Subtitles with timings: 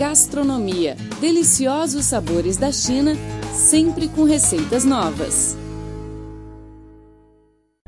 [0.00, 0.96] Gastronomia.
[1.20, 3.12] Deliciosos sabores da China,
[3.52, 5.58] sempre com receitas novas.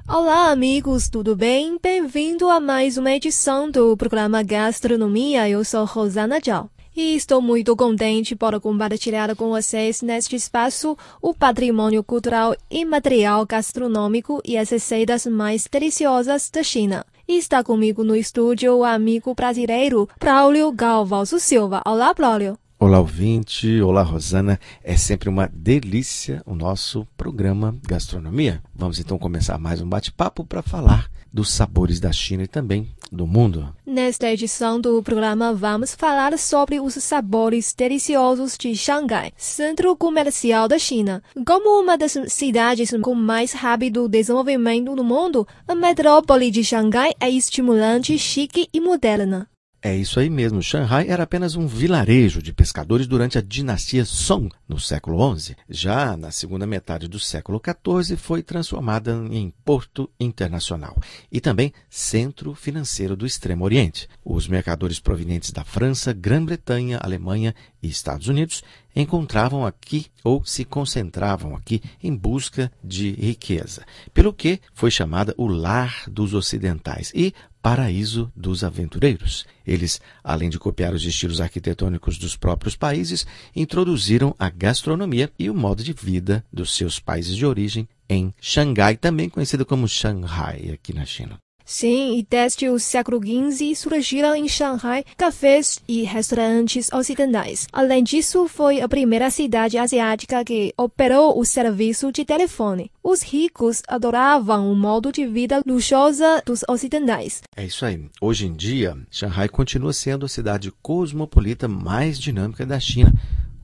[0.07, 1.79] Olá, amigos, tudo bem?
[1.83, 5.49] Bem-vindo a mais uma edição do programa Gastronomia.
[5.49, 6.69] Eu sou Rosana Zhao.
[6.95, 13.47] E estou muito contente por compartilhar com vocês neste espaço o patrimônio cultural e material
[13.47, 17.07] gastronômico e as receitas mais deliciosas da China.
[17.27, 21.81] Está comigo no estúdio o amigo brasileiro Braulio Galvalso Silva.
[21.87, 22.59] Olá, Braulio.
[22.83, 23.81] Olá, ouvinte.
[23.81, 24.59] Olá, Rosana.
[24.83, 28.61] É sempre uma delícia o nosso programa Gastronomia.
[28.75, 33.25] Vamos então começar mais um bate-papo para falar dos sabores da China e também do
[33.25, 33.73] mundo.
[33.87, 40.77] Nesta edição do programa, vamos falar sobre os sabores deliciosos de Xangai, centro comercial da
[40.77, 41.23] China.
[41.47, 47.31] Como uma das cidades com mais rápido desenvolvimento no mundo, a metrópole de Xangai é
[47.31, 49.49] estimulante, chique e moderna.
[49.85, 50.63] É isso aí mesmo.
[50.63, 55.57] Shanghai era apenas um vilarejo de pescadores durante a dinastia Song, no século XI.
[55.69, 60.97] Já na segunda metade do século XIV, foi transformada em porto internacional
[61.33, 64.09] e também centro financeiro do Extremo Oriente.
[64.25, 67.53] Os mercadores provenientes da França, Grã-Bretanha, Alemanha
[67.83, 68.63] e Estados Unidos
[68.95, 75.47] encontravam aqui ou se concentravam aqui em busca de riqueza, pelo que foi chamada o
[75.47, 79.47] lar dos ocidentais e paraíso dos aventureiros.
[79.67, 85.55] Eles, além de copiar os estilos arquitetônicos dos próprios países, introduziram a gastronomia e o
[85.55, 90.93] modo de vida dos seus países de origem em Xangai, também conhecido como Shanghai aqui
[90.93, 91.39] na China.
[91.65, 97.67] Sim, e desde o século XV surgiram em Shanghai cafés e restaurantes ocidentais.
[97.73, 102.91] Além disso, foi a primeira cidade asiática que operou o serviço de telefone.
[103.03, 107.43] Os ricos adoravam o modo de vida luxuoso dos ocidentais.
[107.57, 108.05] É isso aí.
[108.21, 113.13] Hoje em dia, Shanghai continua sendo a cidade cosmopolita mais dinâmica da China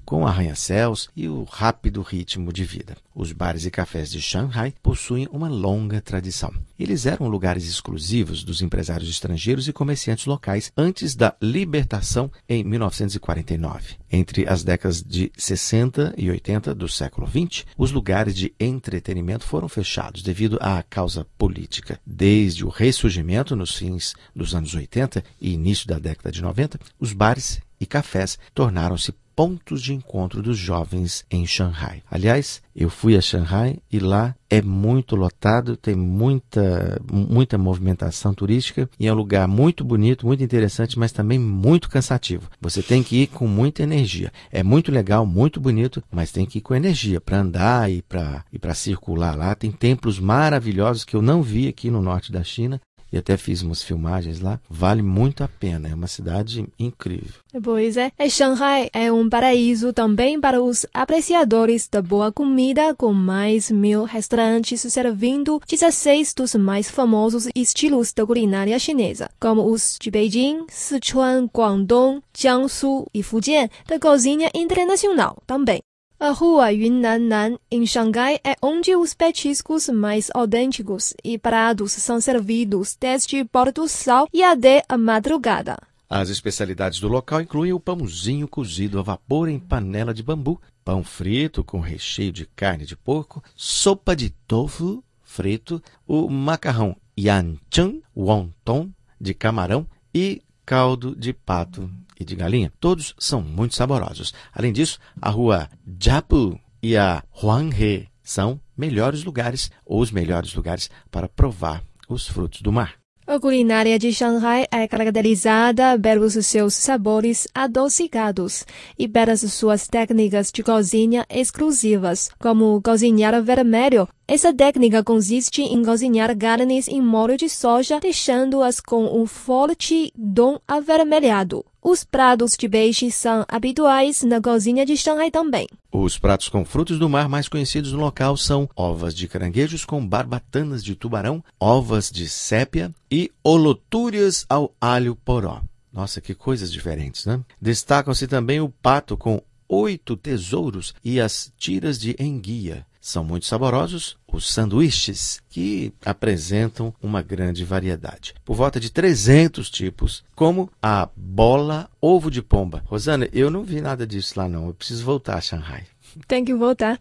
[0.09, 2.97] com arranha-céus e o rápido ritmo de vida.
[3.15, 6.51] Os bares e cafés de Shanghai possuem uma longa tradição.
[6.79, 13.97] Eles eram lugares exclusivos dos empresários estrangeiros e comerciantes locais antes da libertação em 1949.
[14.11, 19.69] Entre as décadas de 60 e 80 do século XX, os lugares de entretenimento foram
[19.69, 22.01] fechados devido à causa política.
[22.07, 27.13] Desde o ressurgimento nos fins dos anos 80 e início da década de 90, os
[27.13, 32.03] bares e cafés tornaram-se pontos de encontro dos jovens em Shanghai.
[32.11, 38.91] Aliás, eu fui a Shanghai e lá é muito lotado, tem muita, muita movimentação turística
[38.99, 42.51] e é um lugar muito bonito, muito interessante, mas também muito cansativo.
[42.61, 44.33] Você tem que ir com muita energia.
[44.51, 48.45] É muito legal, muito bonito, mas tem que ir com energia para andar e para
[48.53, 49.55] e circular lá.
[49.55, 52.81] Tem templos maravilhosos que eu não vi aqui no norte da China
[53.13, 54.61] e até fiz umas filmagens lá.
[54.69, 57.41] Vale muito a pena, é uma cidade incrível.
[57.63, 63.13] Pois é, e Shanghai é um paraíso também para os apreciadores da boa comida, com
[63.13, 70.11] mais mil restaurantes servindo 16 dos mais famosos estilos da culinária chinesa, como os de
[70.11, 75.81] Beijing, Sichuan, Guangdong, Jiangsu e Fujian, da cozinha internacional também.
[76.21, 82.97] A rua Yunnan em Xangai é onde os petiscos mais autênticos e pratos são servidos
[82.99, 85.79] desde pôr do sol e até a madrugada.
[86.11, 91.05] As especialidades do local incluem o pãozinho cozido a vapor em panela de bambu, pão
[91.05, 98.91] frito com recheio de carne de porco, sopa de tofu frito, o macarrão yanchang wonton
[99.21, 102.73] de camarão e caldo de pato e de galinha.
[102.81, 104.35] Todos são muito saborosos.
[104.53, 105.69] Além disso, a rua
[106.01, 112.61] Japu e a Huanghe são melhores lugares ou os melhores lugares para provar os frutos
[112.63, 112.95] do mar.
[113.27, 118.65] A culinária de Shanghai é caracterizada pelos seus sabores adocicados
[118.99, 124.09] e pelas suas técnicas de cozinha exclusivas, como cozinhar vermelho.
[124.27, 130.59] Essa técnica consiste em cozinhar carnes em molho de soja, deixando-as com um forte tom
[130.67, 131.63] avermelhado.
[131.91, 135.67] Os pratos de peixe são habituais na cozinha de Shanghai também.
[135.91, 140.07] Os pratos com frutos do mar mais conhecidos no local são ovas de caranguejos com
[140.07, 145.63] barbatanas de tubarão, ovas de sépia e olotúrias ao alho poró.
[145.91, 147.41] Nossa, que coisas diferentes, né?
[147.59, 152.87] Destacam-se também o pato com oito tesouros e as tiras de enguia.
[153.01, 158.35] São muito saborosos os sanduíches, que apresentam uma grande variedade.
[158.45, 162.83] Por volta de 300 tipos, como a bola ovo de pomba.
[162.87, 164.67] Rosana, eu não vi nada disso lá não.
[164.67, 165.85] Eu preciso voltar a Shanghai.
[166.27, 166.99] Tem que voltar.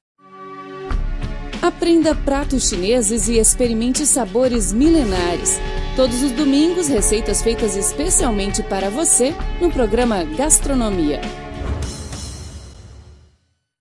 [1.62, 5.60] Aprenda pratos chineses e experimente sabores milenares.
[5.96, 11.20] Todos os domingos, receitas feitas especialmente para você no programa Gastronomia.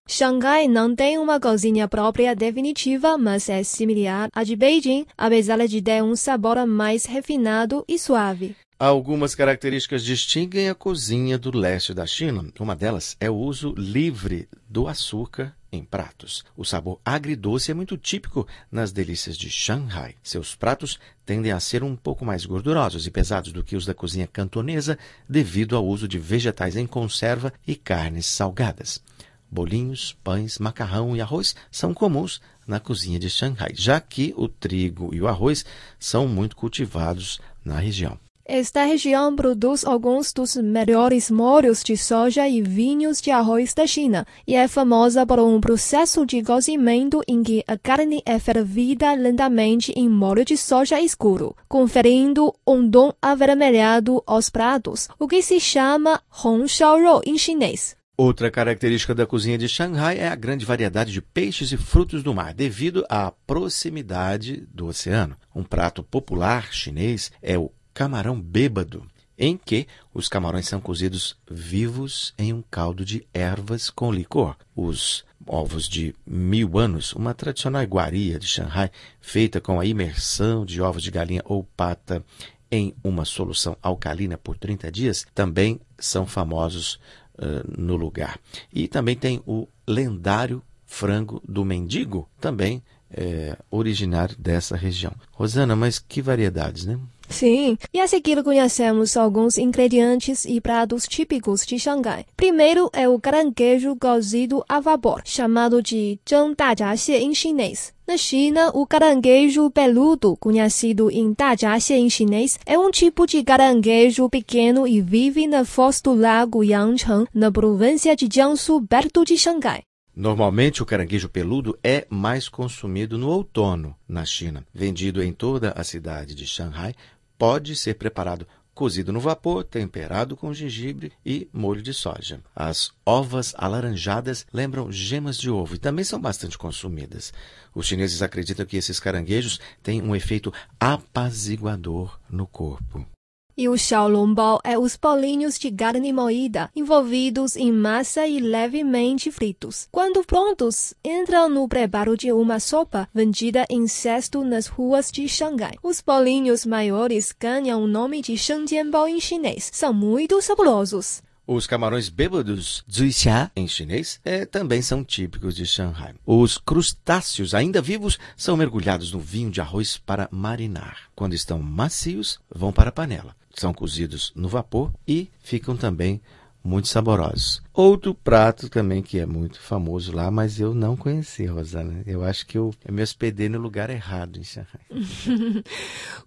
[0.09, 5.83] Xangai não tem uma cozinha própria definitiva, mas é similar à de Beijing, apesar de
[5.83, 8.55] ter um sabor mais refinado e suave.
[8.79, 12.47] Algumas características distinguem a cozinha do leste da China.
[12.61, 16.45] Uma delas é o uso livre do açúcar em pratos.
[16.57, 20.15] O sabor agridoce é muito típico nas delícias de Shanghai.
[20.23, 23.93] Seus pratos tendem a ser um pouco mais gordurosos e pesados do que os da
[23.93, 24.97] cozinha cantonesa,
[25.29, 29.03] devido ao uso de vegetais em conserva e carnes salgadas.
[29.51, 35.15] Bolinhos, pães, macarrão e arroz são comuns na cozinha de Shanghai, já que o trigo
[35.15, 35.65] e o arroz
[35.99, 38.19] são muito cultivados na região.
[38.49, 44.25] Esta região produz alguns dos melhores molhos de soja e vinhos de arroz da China
[44.47, 49.93] e é famosa por um processo de cozimento em que a carne é fervida lentamente
[49.97, 56.23] em molho de soja escuro, conferindo um tom avermelhado aos pratos, o que se chama
[56.45, 57.97] Hong Shao Rou em chinês.
[58.19, 62.35] Outra característica da cozinha de Xangai é a grande variedade de peixes e frutos do
[62.35, 65.37] mar, devido à proximidade do oceano.
[65.55, 72.33] Um prato popular chinês é o camarão bêbado, em que os camarões são cozidos vivos
[72.39, 74.57] em um caldo de ervas com licor.
[74.75, 78.91] Os ovos de mil anos, uma tradicional iguaria de Shanghai,
[79.21, 82.25] feita com a imersão de ovos de galinha ou pata
[82.71, 86.99] em uma solução alcalina por 30 dias, também são famosos
[87.39, 88.39] uh, no lugar.
[88.73, 95.13] E também tem o lendário frango do mendigo, também é, originário dessa região.
[95.33, 96.99] Rosana, mas que variedades, né?
[97.29, 102.25] Sim, e a seguir conhecemos alguns ingredientes e pratos típicos de Xangai.
[102.37, 107.96] Primeiro é o caranguejo cozido a vapor, chamado de zheng dajiaxie em chinês.
[108.07, 114.31] Na China, o caranguejo peludo, conhecido em dajiaxie em chinês, é um tipo de caranguejo
[114.31, 119.83] pequeno e vive na foz do lago Yangcheng, na província de Jiangsu, perto de Xangai.
[120.15, 124.65] Normalmente, o caranguejo peludo é mais consumido no outono na China.
[124.73, 126.95] Vendido em toda a cidade de Shanghai,
[127.37, 132.43] pode ser preparado cozido no vapor, temperado com gengibre e molho de soja.
[132.55, 137.33] As ovas alaranjadas lembram gemas de ovo e também são bastante consumidas.
[137.75, 143.16] Os chineses acreditam que esses caranguejos têm um efeito apaziguador no corpo.
[143.59, 149.89] E o xiaolongbao é os bolinhos de carne moída, envolvidos em massa e levemente fritos.
[149.91, 155.79] Quando prontos, entram no preparo de uma sopa vendida em cesto nas ruas de Xangai.
[155.83, 159.71] Os bolinhos maiores ganham o nome de shengjianbao em chinês.
[159.73, 161.23] São muito saborosos.
[161.47, 166.13] Os camarões bêbados, zuixia em chinês, é, também são típicos de Shanghai.
[166.27, 171.05] Os crustáceos ainda vivos são mergulhados no vinho de arroz para marinar.
[171.15, 176.21] Quando estão macios, vão para a panela são cozidos no vapor e ficam também
[176.63, 177.63] muito saborosos.
[177.73, 182.03] Outro prato também que é muito famoso lá, mas eu não conheci, Rosana.
[182.05, 184.81] Eu acho que eu, eu me hospedei no lugar errado em Shanghai.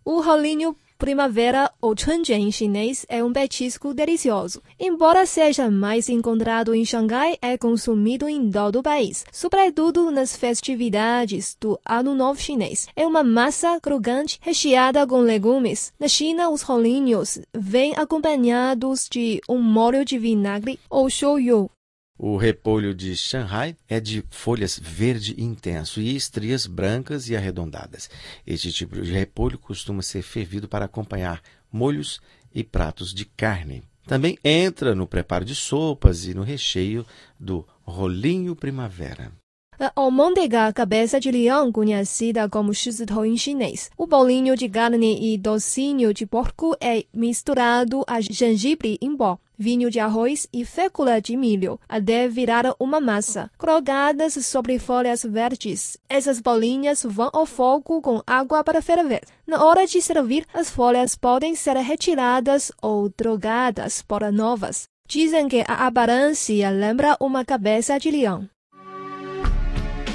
[0.05, 4.61] o rolinho Primavera ou Chunjian em chinês é um petisco delicioso.
[4.77, 11.55] Embora seja mais encontrado em Xangai, é consumido em todo o país, sobretudo nas festividades
[11.57, 12.85] do Ano Novo Chinês.
[12.97, 15.93] É uma massa crocante recheada com legumes.
[15.97, 21.71] Na China, os rolinhos vêm acompanhados de um molho de vinagre ou shoyu,
[22.19, 28.09] o repolho de Shanghai é de folhas verde intenso e estrias brancas e arredondadas.
[28.45, 32.19] Este tipo de repolho costuma ser fervido para acompanhar molhos
[32.53, 33.83] e pratos de carne.
[34.05, 37.05] Também entra no preparo de sopas e no recheio
[37.39, 39.31] do rolinho primavera.
[39.79, 43.89] A almôndega cabeça de leão, conhecida como shizitou em chinês.
[43.97, 49.91] O bolinho de carne e docinho de porco é misturado a gengibre em pó vinho
[49.91, 53.51] de arroz e fécula de milho, até virar uma massa.
[53.57, 59.21] Colocadas sobre folhas verdes, essas bolinhas vão ao fogo com água para ferver.
[59.45, 64.87] Na hora de servir, as folhas podem ser retiradas ou trocadas por novas.
[65.07, 68.47] Dizem que a aparência lembra uma cabeça de leão.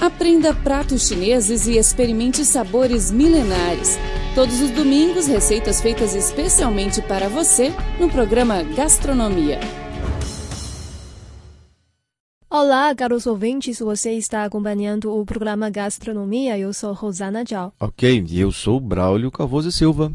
[0.00, 3.96] Aprenda pratos chineses e experimente sabores milenares.
[4.34, 9.60] Todos os domingos, receitas feitas especialmente para você no programa Gastronomia.
[12.50, 16.58] Olá, caros ouvintes, você está acompanhando o programa Gastronomia.
[16.58, 17.72] Eu sou Rosana Zhao.
[17.80, 20.12] Ok, e eu sou Braulio Cavoso Silva.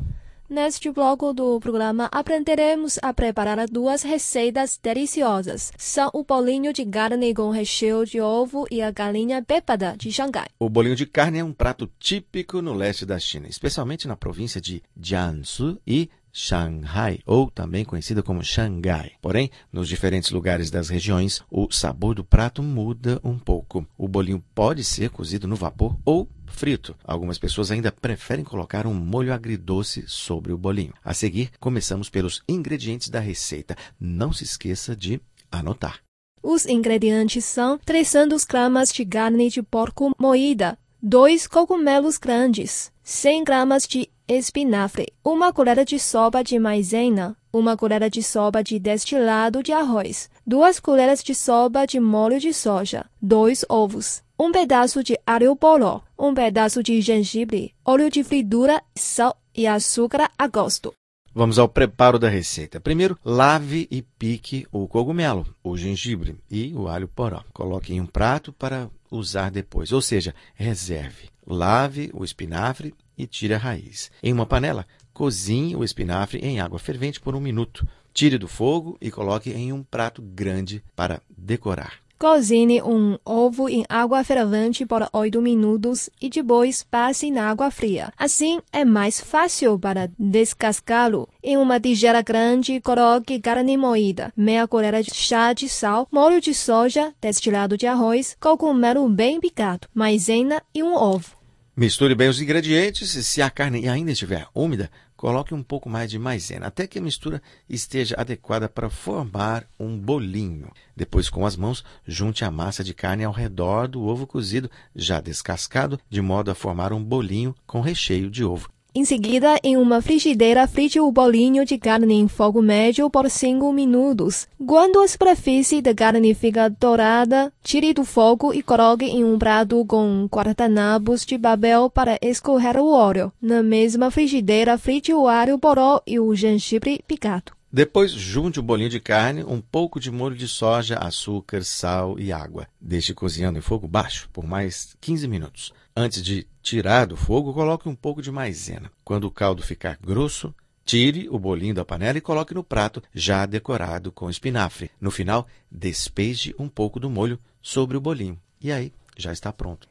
[0.50, 5.72] Neste bloco do programa, aprenderemos a preparar duas receitas deliciosas.
[5.78, 10.48] São o bolinho de carne com recheio de ovo e a galinha pépada de Xangai.
[10.58, 14.60] O bolinho de carne é um prato típico no leste da China, especialmente na província
[14.60, 19.12] de Jiangsu e Shanghai, ou também conhecida como Xangai.
[19.22, 23.86] Porém, nos diferentes lugares das regiões, o sabor do prato muda um pouco.
[23.98, 26.96] O bolinho pode ser cozido no vapor ou frito.
[27.04, 30.94] Algumas pessoas ainda preferem colocar um molho agridoce sobre o bolinho.
[31.04, 33.76] A seguir, começamos pelos ingredientes da receita.
[34.00, 36.00] Não se esqueça de anotar.
[36.42, 43.88] Os ingredientes são 300 gramas de carne de porco moída, dois cogumelos grandes, 100 gramas
[43.88, 49.74] de espinafre, uma colher de sopa de maizena, uma colher de sopa de destilado de
[49.74, 55.54] arroz, duas colheres de sopa de molho de soja, dois ovos, um pedaço de alho
[55.54, 60.94] poró, um pedaço de gengibre, óleo de fritura, sal e açúcar a gosto.
[61.36, 62.80] Vamos ao preparo da receita.
[62.80, 67.44] Primeiro, lave e pique o cogumelo, o gengibre e o alho poró.
[67.54, 71.30] Coloque em um prato para usar depois, ou seja, reserve.
[71.46, 74.10] Lave o espinafre e tire a raiz.
[74.24, 77.86] Em uma panela, cozinhe o espinafre em água fervente por um minuto.
[78.14, 82.00] Tire do fogo e coloque em um prato grande para decorar.
[82.20, 88.12] Cozinhe um ovo em água fervente por 8 minutos e depois passe na água fria.
[88.18, 91.30] Assim é mais fácil para descascá-lo.
[91.42, 96.54] Em uma tigela grande, coloque carne moída, meia colher de chá de sal, molho de
[96.54, 101.40] soja, destilado de arroz, cogumelo bem picado, maizena e um ovo.
[101.74, 106.10] Misture bem os ingredientes e se a carne ainda estiver úmida, coloque um pouco mais
[106.10, 110.72] de maisena, até que a mistura esteja adequada para formar um bolinho.
[110.96, 115.20] Depois, com as mãos, junte a massa de carne ao redor do ovo cozido, já
[115.20, 118.70] descascado, de modo a formar um bolinho com recheio de ovo.
[118.94, 123.72] Em seguida, em uma frigideira, frite o bolinho de carne em fogo médio por 5
[123.72, 124.48] minutos.
[124.66, 129.86] Quando a superfície da carne fica dourada, tire do fogo e coloque em um prato
[129.86, 133.32] com guardanapos de papel para escorrer o óleo.
[133.40, 137.52] Na mesma frigideira, frite o alho poró e o gengibre picado.
[137.72, 142.32] Depois, junte o bolinho de carne, um pouco de molho de soja, açúcar, sal e
[142.32, 142.68] água.
[142.82, 145.74] Deixe cozinhando em fogo baixo por mais 15 minutos.
[145.96, 148.92] Antes de tirar do fogo, coloque um pouco de maisena.
[149.04, 150.54] Quando o caldo ficar grosso,
[150.86, 154.92] tire o bolinho da panela e coloque no prato, já decorado com espinafre.
[155.02, 158.40] No final, despeje um pouco do molho sobre o bolinho.
[158.62, 159.88] E aí, já está pronto.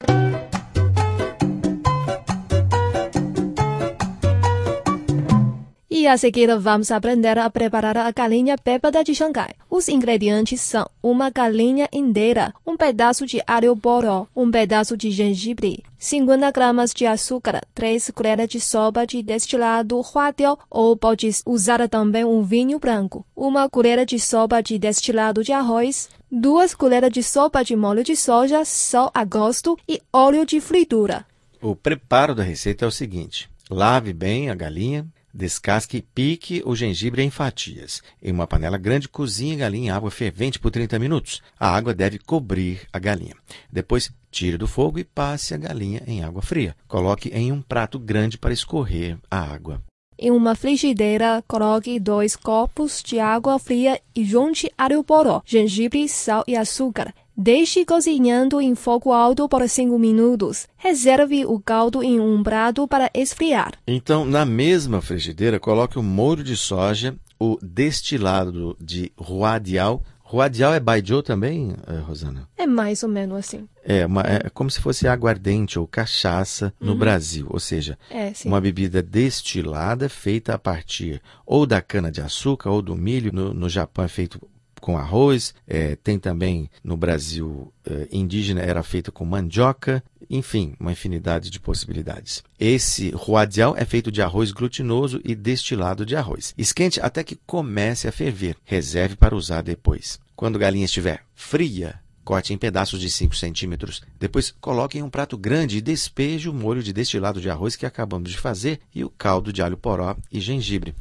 [5.98, 9.50] E a seguir vamos aprender a preparar a galinha pépada de Xangai.
[9.68, 15.82] Os ingredientes são uma galinha inteira, um pedaço de alho poró, um pedaço de gengibre,
[15.98, 22.24] 50 gramas de açúcar, 3 colheres de sopa de destilado huadiao ou pode usar também
[22.24, 27.64] um vinho branco, uma colher de sopa de destilado de arroz, duas colheres de sopa
[27.64, 31.26] de molho de soja, sal a gosto e óleo de fritura.
[31.60, 35.04] O preparo da receita é o seguinte: lave bem a galinha,
[35.38, 38.02] Descasque e pique o gengibre em fatias.
[38.20, 41.40] Em uma panela grande, cozinhe a galinha em água fervente por 30 minutos.
[41.56, 43.36] A água deve cobrir a galinha.
[43.70, 46.74] Depois, tire do fogo e passe a galinha em água fria.
[46.88, 49.80] Coloque em um prato grande para escorrer a água.
[50.18, 56.42] Em uma frigideira, coloque dois copos de água fria e junte alho poró, gengibre, sal
[56.48, 57.14] e açúcar.
[57.42, 60.66] Deixe cozinhando em fogo alto por 5 minutos.
[60.76, 63.74] Reserve o caldo em um prato para esfriar.
[63.86, 70.02] Então, na mesma frigideira, coloque o molho de soja, o destilado de huadiao.
[70.30, 72.48] Huadiao é baijiu também, eh, Rosana?
[72.56, 73.68] É mais ou menos assim.
[73.84, 76.98] É, uma, é como se fosse aguardente ou cachaça no Uhum.
[76.98, 82.96] Brasil, ou seja, É, uma bebida destilada feita a partir ou da cana-de-açúcar ou do
[82.96, 83.30] milho.
[83.32, 84.40] No, no Japão é feito
[84.80, 90.92] com arroz, é, tem também no Brasil é, indígena era feita com mandioca, enfim, uma
[90.92, 92.42] infinidade de possibilidades.
[92.58, 96.54] Esse huadiao é feito de arroz glutinoso e destilado de arroz.
[96.56, 98.56] Esquente até que comece a ferver.
[98.64, 100.20] Reserve para usar depois.
[100.36, 104.02] Quando a galinha estiver fria, corte em pedaços de 5 centímetros.
[104.20, 107.86] Depois coloque em um prato grande e despeje o molho de destilado de arroz que
[107.86, 110.94] acabamos de fazer e o caldo de alho poró e gengibre.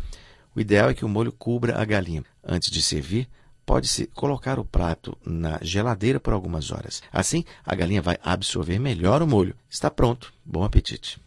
[0.55, 2.23] O ideal é que o molho cubra a galinha.
[2.43, 3.27] Antes de servir,
[3.67, 7.03] pode-se colocar o prato na geladeira por algumas horas.
[7.11, 9.53] Assim, a galinha vai absorver melhor o molho.
[9.69, 10.33] Está pronto.
[10.43, 11.19] Bom apetite.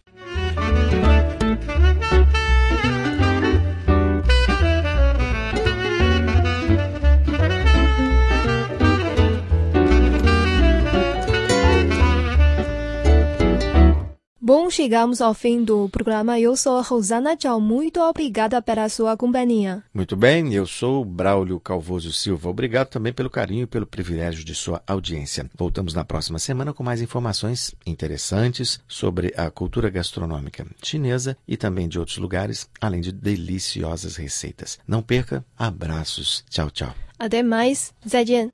[14.70, 16.38] Chegamos ao fim do programa.
[16.38, 17.60] Eu sou a Rosana Tchau.
[17.60, 19.82] Muito obrigada pela sua companhia.
[19.92, 22.48] Muito bem, eu sou o Braulio Calvoso Silva.
[22.48, 25.50] Obrigado também pelo carinho e pelo privilégio de sua audiência.
[25.56, 31.88] Voltamos na próxima semana com mais informações interessantes sobre a cultura gastronômica chinesa e também
[31.88, 34.78] de outros lugares, além de deliciosas receitas.
[34.86, 36.44] Não perca, abraços.
[36.48, 36.94] Tchau, tchau.
[37.18, 37.92] Até mais.
[38.06, 38.48] 再见。